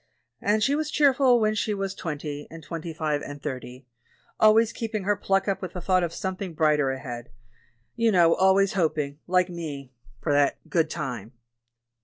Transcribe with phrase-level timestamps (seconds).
[0.41, 3.85] And she was cheerful when she was twen ty, and twenty five, and thirty—
[4.39, 7.29] always keeping her pluck up with the thought of something brighter ahead,
[7.95, 11.33] you know; always hoping, like me, for that 'good time.'